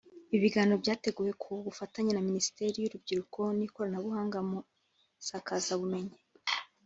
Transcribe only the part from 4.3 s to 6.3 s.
mu isakazabumenyi